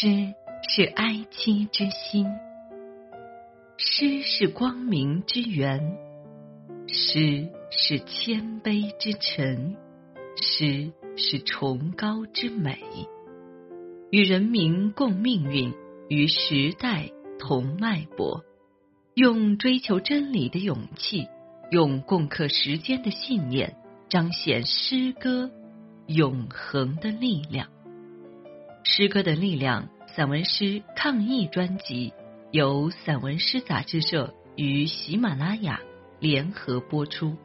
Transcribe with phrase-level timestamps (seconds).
[0.00, 0.32] 诗
[0.62, 2.24] 是哀戚之心，
[3.76, 5.98] 诗是光明之源，
[6.86, 9.74] 诗是谦卑之臣，
[10.40, 12.78] 诗是崇高之美，
[14.12, 15.74] 与人民共命运，
[16.08, 18.44] 与时代同脉搏，
[19.14, 21.26] 用追求真理的勇气，
[21.72, 23.74] 用共克时艰的信念，
[24.08, 25.50] 彰显诗歌
[26.06, 27.68] 永恒的力量。
[28.90, 32.14] 诗歌的力量散文诗抗疫专辑
[32.52, 35.78] 由散文诗杂志社与喜马拉雅
[36.18, 37.36] 联合播出。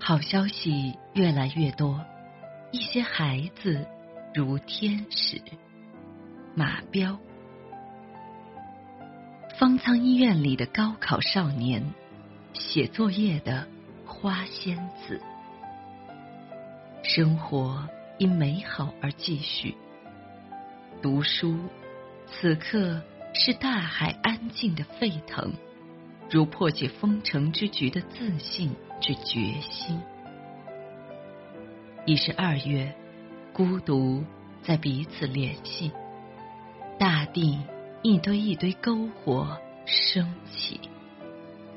[0.00, 2.02] 好消息越来越多，
[2.72, 3.86] 一些孩子
[4.34, 5.38] 如天使。
[6.54, 7.20] 马彪，
[9.58, 11.84] 方舱医院里的高考少年，
[12.54, 13.68] 写作业的
[14.06, 15.20] 花仙子。
[17.12, 17.88] 生活
[18.18, 19.74] 因美好而继续，
[21.02, 21.58] 读书
[22.28, 23.02] 此刻
[23.34, 25.52] 是大海安静的沸腾，
[26.30, 30.00] 如破解封城之局的自信之决心。
[32.06, 32.94] 已是二月，
[33.52, 34.22] 孤独
[34.62, 35.90] 在彼此联系，
[36.96, 37.58] 大地
[38.02, 40.80] 一堆一堆篝火升起，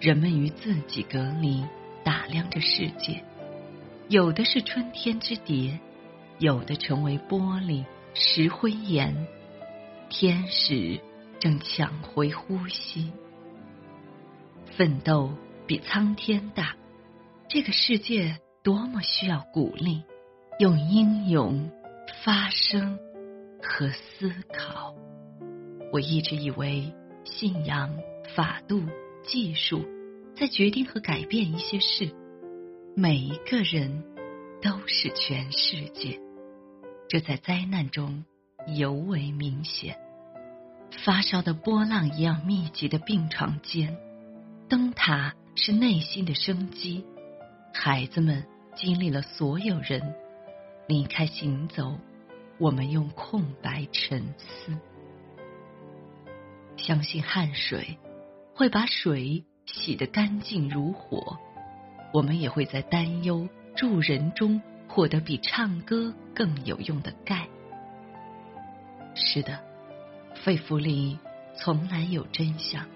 [0.00, 1.62] 人们与自己隔离，
[2.02, 3.22] 打量着世界。
[4.08, 5.78] 有的是春天之蝶，
[6.38, 9.26] 有的成为玻璃石灰岩。
[10.08, 10.98] 天使
[11.38, 13.12] 正抢回呼吸，
[14.78, 15.34] 奋斗
[15.66, 16.74] 比苍天大。
[17.48, 20.02] 这个世界多么需要鼓励，
[20.58, 21.70] 用英勇
[22.24, 22.98] 发声
[23.62, 24.94] 和思考。
[25.92, 27.94] 我一直以为信仰、
[28.34, 28.82] 法度、
[29.22, 29.84] 技术
[30.34, 32.10] 在决定和改变一些事。
[33.00, 34.02] 每一个人
[34.60, 36.18] 都是全世界，
[37.08, 38.24] 这在灾难中
[38.66, 39.96] 尤为明显。
[41.04, 43.96] 发烧的波浪一样密集的病床间，
[44.68, 47.04] 灯塔是内心的生机。
[47.72, 48.44] 孩子们
[48.74, 50.16] 经历了所有人
[50.88, 52.00] 离开行走，
[52.58, 54.76] 我们用空白沉思。
[56.76, 57.96] 相信汗水
[58.56, 61.38] 会把水洗得干净如火。
[62.12, 67.46] 我们也会在担忧助人中获得比唱歌更有用的钙。
[69.14, 69.60] 是的，
[70.34, 71.18] 肺腑里
[71.56, 72.86] 从来有真相。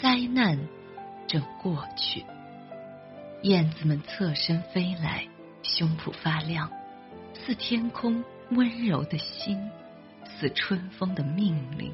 [0.00, 0.58] 灾难
[1.26, 2.24] 正过去，
[3.42, 5.26] 燕子们侧身飞来，
[5.62, 6.70] 胸脯发亮，
[7.34, 9.70] 似天空温柔的心，
[10.24, 11.92] 似春风的命令。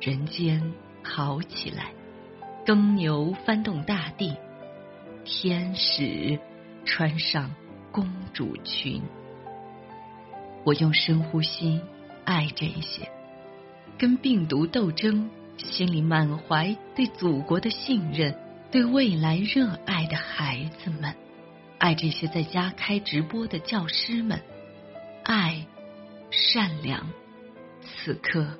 [0.00, 0.72] 人间
[1.02, 1.92] 好起来，
[2.64, 4.36] 耕牛翻动大地。
[5.24, 6.38] 天使
[6.84, 7.54] 穿上
[7.92, 9.02] 公主裙，
[10.64, 11.80] 我用深呼吸
[12.24, 13.08] 爱这些，
[13.98, 18.34] 跟病毒斗争，心里满怀对祖国的信任，
[18.70, 21.14] 对未来热爱的孩子们，
[21.78, 24.40] 爱这些在家开直播的教师们，
[25.22, 25.66] 爱
[26.30, 27.06] 善良，
[27.82, 28.58] 此刻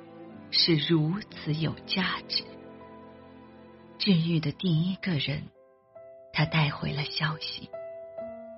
[0.51, 2.43] 是如此有价值。
[3.97, 5.43] 治愈的第一个人。
[6.33, 7.69] 他带回了消息，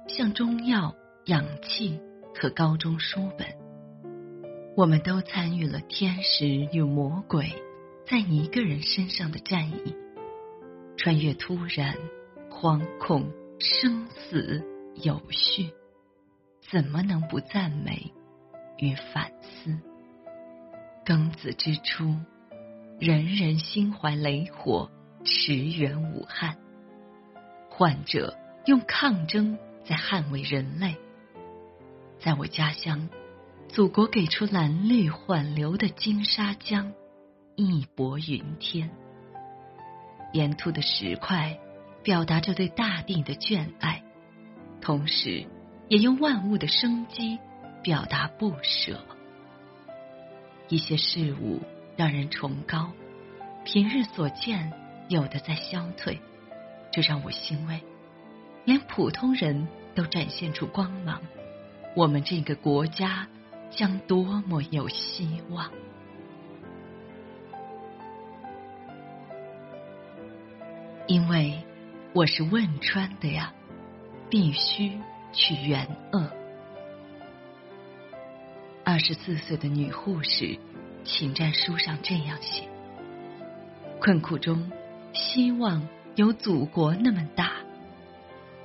[0.08, 0.96] 像中药、
[1.26, 2.00] 氧气
[2.36, 3.48] 和高中书本。
[4.76, 7.54] 我们都参与了天使与魔鬼
[8.08, 9.96] 在一个人身上的战役，
[10.98, 11.96] 穿越突然、
[12.50, 14.64] 惶恐、生死
[14.96, 15.72] 有序，
[16.72, 18.12] 怎么能不赞美
[18.78, 19.78] 与反思？
[21.06, 22.16] 庚子之初，
[23.00, 24.90] 人人心怀雷火，
[25.24, 26.58] 驰援武汉。
[27.76, 30.96] 患者用抗争在捍卫人类。
[32.20, 33.10] 在我家乡，
[33.68, 36.94] 祖国给出蓝绿缓流的金沙江，
[37.56, 38.92] 义薄云天。
[40.34, 41.58] 沿途的石块
[42.04, 44.04] 表达着对大地的眷爱，
[44.80, 45.48] 同时
[45.88, 47.40] 也用万物的生机
[47.82, 49.04] 表达不舍。
[50.70, 51.60] 一些事物
[51.98, 52.92] 让人崇高，
[53.66, 54.72] 平日所见
[55.10, 56.22] 有的在消退。
[56.94, 57.82] 这让我欣慰，
[58.66, 61.20] 连普通人都展现出光芒，
[61.96, 63.28] 我们这个国家
[63.72, 65.72] 将多么有希望！
[71.08, 71.64] 因为
[72.14, 73.52] 我是汶川的呀，
[74.30, 75.00] 必须
[75.32, 76.30] 去援鄂。
[78.86, 80.60] 二十四岁的女护士
[81.04, 82.70] 请战书上这样写：
[84.00, 84.72] 困苦中，
[85.12, 85.82] 希望。
[86.16, 87.54] 有祖国那么大，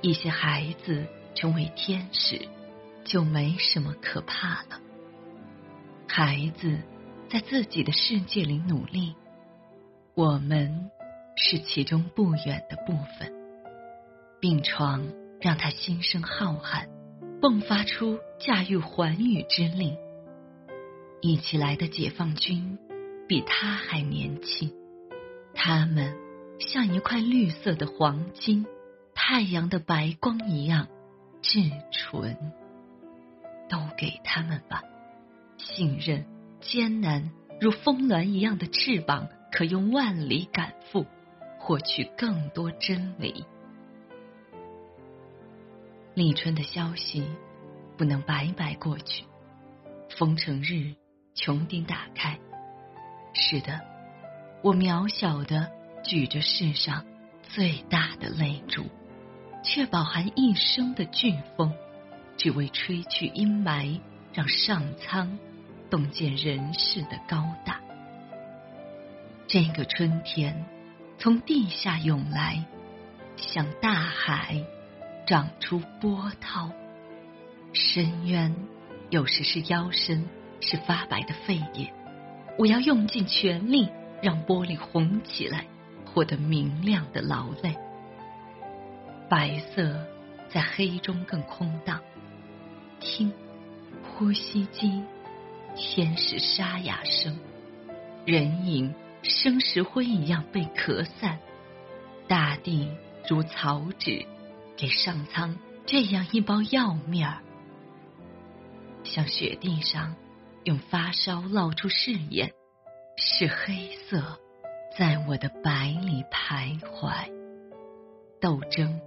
[0.01, 2.47] 一些孩子成为天使，
[3.03, 4.79] 就没什么可怕了。
[6.07, 6.77] 孩子
[7.27, 9.15] 在自己的世界里努力，
[10.13, 10.91] 我们
[11.35, 13.33] 是其中不远的部分。
[14.39, 15.07] 病床
[15.41, 16.87] 让他心生浩瀚，
[17.41, 19.97] 迸发出驾驭寰宇之力。
[21.19, 22.77] 一起来的解放军
[23.27, 24.71] 比他还年轻，
[25.53, 26.15] 他们
[26.59, 28.65] 像一块绿色的黄金，
[29.15, 30.87] 太阳的白光一样
[31.41, 31.59] 至
[31.91, 32.37] 纯。
[33.69, 34.83] 都给他们吧，
[35.57, 36.25] 信任
[36.59, 41.05] 艰难如风峦一样的翅膀，可用万里赶赴，
[41.59, 43.45] 获取更多真理。
[46.15, 47.23] 立春的消息
[47.97, 49.25] 不能白白过去，
[50.17, 50.95] 封城日。
[51.35, 52.37] 穹顶打开，
[53.33, 53.79] 是的，
[54.61, 55.71] 我渺小的
[56.03, 57.05] 举着世上
[57.43, 58.85] 最大的泪珠，
[59.63, 61.73] 却饱含一生的飓风，
[62.37, 63.99] 只为吹去阴霾，
[64.33, 65.37] 让上苍
[65.89, 67.79] 洞见人世的高大。
[69.47, 70.65] 这个春天
[71.17, 72.63] 从地下涌来，
[73.37, 74.63] 向大海
[75.25, 76.71] 长出波涛，
[77.73, 78.55] 深渊
[79.09, 80.27] 有时是腰身。
[80.61, 81.93] 是发白的肺叶，
[82.57, 83.87] 我要用尽全力
[84.21, 85.65] 让玻璃红起来，
[86.13, 87.75] 获得明亮的劳累。
[89.29, 90.05] 白色
[90.49, 92.01] 在黑中更空荡。
[92.99, 93.31] 听，
[94.03, 95.03] 呼吸机，
[95.75, 97.37] 天使沙哑声，
[98.25, 101.39] 人影生石灰一样被咳散。
[102.27, 102.91] 大地
[103.29, 104.25] 如草纸，
[104.75, 107.41] 给上苍这样一包药面儿，
[109.03, 110.15] 像雪地上。
[110.65, 112.51] 用发烧烙出誓言，
[113.15, 114.37] 是黑色
[114.99, 117.31] 在我的白里徘徊。
[118.41, 118.99] 斗争，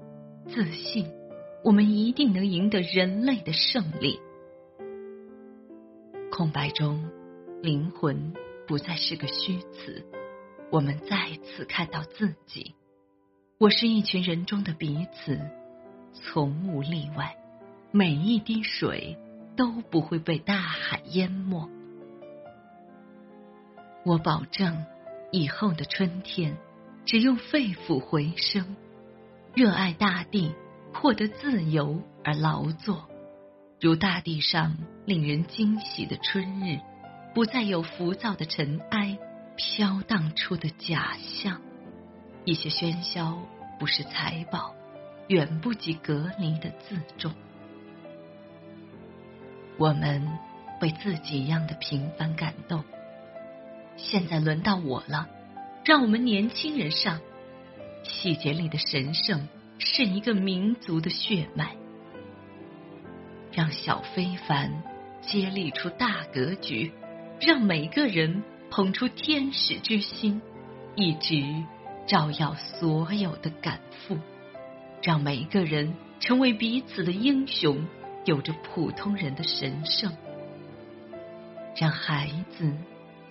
[0.46, 1.12] 自信，
[1.62, 4.18] 我们一定能赢得人类的胜利。
[6.30, 7.10] 空白中，
[7.60, 8.32] 灵魂
[8.66, 10.06] 不再是个虚词，
[10.70, 12.74] 我们再次看到自己。
[13.58, 15.38] 我是一群人中的彼此，
[16.14, 17.36] 从无例外，
[17.90, 19.18] 每一滴水。
[19.54, 21.68] 都不会被大海淹没。
[24.02, 24.86] 我保证，
[25.32, 26.58] 以后的春天，
[27.06, 28.76] 只用肺腑回声，
[29.54, 30.54] 热爱大地，
[30.92, 33.08] 获得自由而劳作，
[33.80, 34.76] 如大地上
[35.06, 36.80] 令人惊喜的春日，
[37.34, 39.18] 不再有浮躁的尘埃
[39.56, 41.62] 飘荡出的假象。
[42.44, 43.40] 一些喧嚣
[43.78, 44.74] 不是财宝，
[45.28, 47.32] 远不及隔离的自重。
[49.78, 50.28] 我们
[50.82, 52.84] 为自己一样的平凡感动。
[54.02, 55.28] 现在轮到我了，
[55.84, 57.20] 让我们年轻人上。
[58.02, 61.76] 细节里的神圣是一个民族的血脉，
[63.52, 64.82] 让小非凡
[65.22, 66.92] 接力出大格局，
[67.40, 70.42] 让每个人捧出天使之心，
[70.96, 71.64] 一直
[72.06, 74.18] 照耀所有的赶赴，
[75.00, 77.86] 让每一个人成为彼此的英雄。
[78.24, 80.12] 有着普通人的神圣，
[81.76, 82.72] 让孩子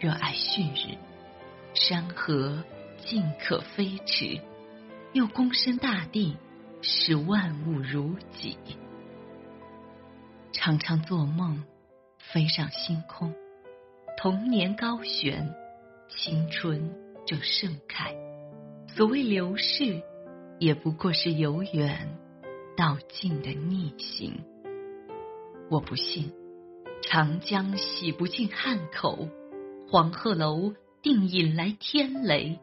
[0.01, 0.98] 热爱旭日，
[1.75, 2.63] 山河
[2.98, 4.42] 尽可飞驰，
[5.13, 6.38] 又躬身大地，
[6.81, 8.57] 使万物如己。
[10.51, 11.63] 常常做梦，
[12.18, 13.31] 飞上星空，
[14.17, 15.53] 童年高悬，
[16.10, 16.96] 青春
[17.27, 18.15] 正盛开。
[18.88, 20.01] 所谓流逝，
[20.58, 22.17] 也不过是由远
[22.75, 24.43] 到近的逆行。
[25.70, 26.34] 我不信，
[27.03, 29.27] 长江洗不尽汉口，
[29.91, 32.62] 黄鹤楼定引来天雷。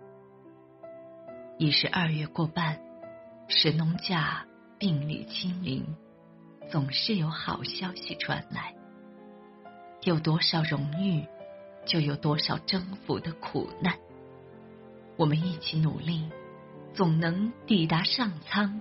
[1.58, 2.80] 已是二月过半，
[3.49, 4.47] 神农架
[4.78, 5.94] 病理清零，
[6.70, 8.75] 总是有好消息传来。
[10.04, 11.26] 有多少荣誉，
[11.85, 13.99] 就有多少征服的苦难。
[15.18, 16.30] 我们一起努力，
[16.94, 18.80] 总能抵达上苍，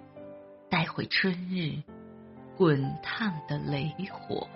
[0.69, 1.83] 带回春日。
[2.55, 4.47] 滚烫的雷火，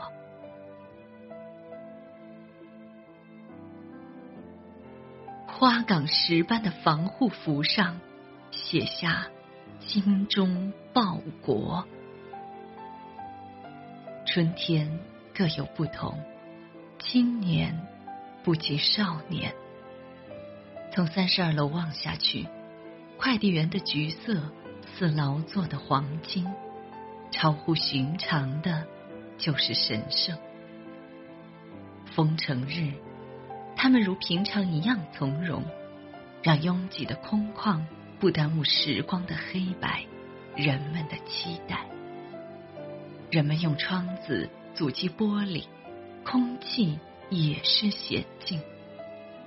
[5.61, 7.99] 花岗石般的防护服上
[8.49, 9.27] 写下
[9.85, 11.87] “精忠报国”。
[14.25, 14.99] 春天
[15.35, 16.19] 各有不同，
[16.97, 17.79] 青年
[18.41, 19.53] 不及少年。
[20.95, 22.47] 从三十二楼望下去，
[23.19, 24.41] 快递员的橘色
[24.97, 26.51] 似劳作的黄金。
[27.29, 28.87] 超乎寻常的，
[29.37, 30.35] 就是神圣。
[32.15, 32.93] 风城日，
[33.81, 35.63] 他们如平常一样从容，
[36.43, 37.81] 让拥挤的空旷
[38.19, 40.05] 不耽误时光的黑白，
[40.55, 41.87] 人们的期待。
[43.31, 45.63] 人们用窗子阻击玻璃，
[46.23, 46.99] 空气
[47.31, 48.61] 也是险境。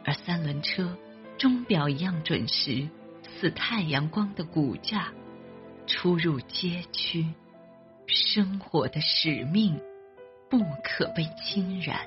[0.04, 0.98] 而三轮车
[1.38, 2.88] 钟表一样准时，
[3.38, 5.12] 似太阳光的骨架，
[5.86, 7.32] 出入街区，
[8.08, 9.80] 生活的使命
[10.50, 12.00] 不可被侵染。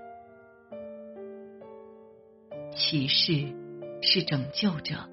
[2.78, 3.56] 骑士
[4.04, 5.10] 是拯救者，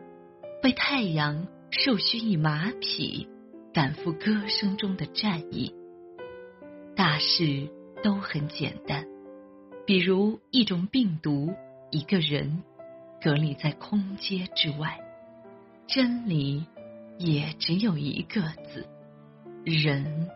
[0.63, 3.27] 为太阳受勋以马匹，
[3.73, 5.75] 赶赴歌声中的战役。
[6.95, 7.71] 大事
[8.03, 9.07] 都很简单，
[9.87, 11.55] 比如一种病毒，
[11.91, 12.63] 一个人
[13.23, 15.01] 隔离在空间之外。
[15.87, 16.67] 真理
[17.19, 18.43] 也只有一个
[18.73, 18.87] 字：
[19.65, 20.29] 人。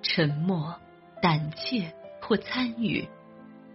[0.00, 0.80] 沉默、
[1.20, 3.06] 胆怯或参与，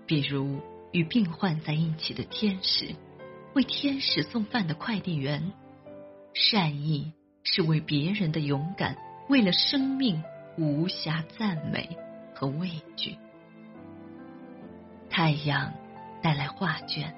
[0.05, 0.59] 比如
[0.97, 2.95] 与病患在一起的天使，
[3.53, 5.53] 为天使送饭的快递员。
[6.33, 7.13] 善意
[7.43, 8.97] 是为别人的勇敢，
[9.29, 10.23] 为了生命。
[10.59, 11.95] 无暇赞美
[12.33, 13.15] 和畏惧。
[15.07, 15.71] 太阳
[16.23, 17.13] 带来画卷，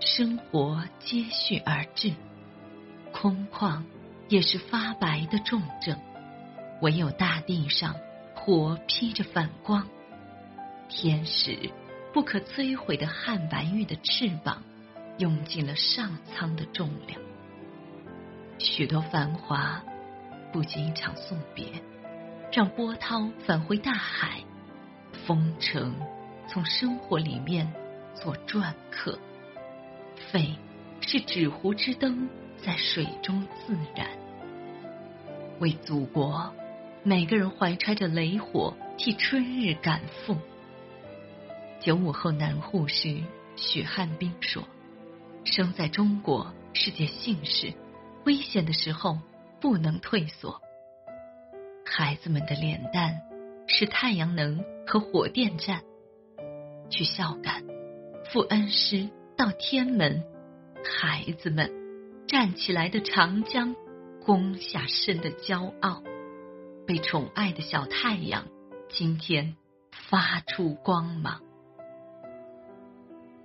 [0.00, 2.12] 生活接续而至。
[3.12, 3.84] 空旷
[4.28, 5.96] 也是发白的重症，
[6.80, 7.94] 唯有大地上
[8.34, 9.86] 火披着反光。
[10.88, 11.70] 天使
[12.12, 14.62] 不可摧毁的汉白玉的翅膀，
[15.18, 17.20] 用尽了上苍的重量。
[18.58, 19.82] 许多繁华
[20.52, 21.66] 不及一场送别。
[22.54, 24.42] 让波涛返回大海，
[25.26, 25.96] 风城
[26.46, 27.72] 从生活里面
[28.14, 29.18] 做篆刻，
[30.30, 30.54] 肺
[31.00, 32.28] 是纸糊之灯
[32.62, 34.06] 在水中自燃。
[35.60, 36.54] 为祖国，
[37.02, 40.36] 每个人怀揣着雷火，替春日赶赴。
[41.82, 43.24] 九五后男护士
[43.56, 44.62] 许汉斌说
[45.44, 47.74] ：“生在中国是件幸事，
[48.24, 49.18] 危险的时候
[49.60, 50.62] 不能退缩。”
[51.84, 53.22] 孩子们的脸蛋
[53.66, 55.82] 是太阳能和火电站，
[56.88, 57.64] 去孝感，
[58.32, 60.22] 赴恩师到天门，
[60.84, 61.68] 孩子们
[62.28, 63.74] 站起来的长江，
[64.24, 66.00] 攻下身的骄傲，
[66.86, 68.46] 被宠爱的小太阳，
[68.88, 69.56] 今天
[69.90, 71.42] 发出光芒。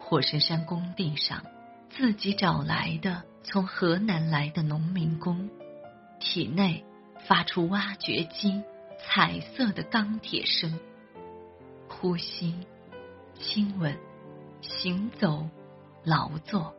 [0.09, 1.43] 火神山工地上，
[1.89, 5.49] 自己找来的从河南来的农民工，
[6.21, 6.85] 体内。
[7.27, 8.61] 发出挖掘机
[8.99, 10.79] 彩色的钢铁声，
[11.89, 12.55] 呼吸、
[13.33, 13.97] 亲吻、
[14.61, 15.49] 行走、
[16.05, 16.73] 劳作，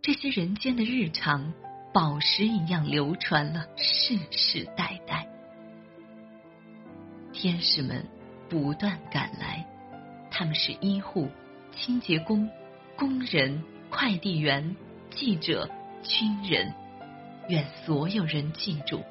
[0.00, 1.52] 这些人间的日常，
[1.92, 5.28] 宝石一样流传了世世代代。
[7.34, 8.06] 天使们
[8.48, 9.66] 不断赶来，
[10.30, 11.28] 他们是医护、
[11.76, 12.48] 清洁工、
[12.96, 14.74] 工人、快递员、
[15.10, 15.68] 记者、
[16.02, 16.72] 军人，
[17.48, 19.04] 愿所有人记住。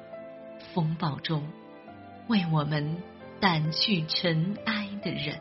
[0.74, 1.46] 风暴中，
[2.28, 2.96] 为我们
[3.40, 5.38] 掸去尘埃的人。